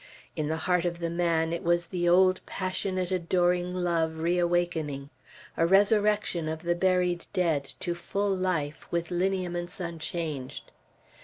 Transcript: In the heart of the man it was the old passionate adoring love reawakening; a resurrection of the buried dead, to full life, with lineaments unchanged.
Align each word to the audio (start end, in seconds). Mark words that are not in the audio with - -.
In 0.35 0.47
the 0.47 0.57
heart 0.57 0.83
of 0.83 0.97
the 0.97 1.11
man 1.11 1.53
it 1.53 1.61
was 1.61 1.85
the 1.85 2.09
old 2.09 2.41
passionate 2.47 3.11
adoring 3.11 3.71
love 3.71 4.17
reawakening; 4.17 5.11
a 5.55 5.67
resurrection 5.67 6.49
of 6.49 6.63
the 6.63 6.73
buried 6.73 7.27
dead, 7.33 7.65
to 7.81 7.93
full 7.93 8.35
life, 8.35 8.87
with 8.91 9.11
lineaments 9.11 9.79
unchanged. 9.79 10.71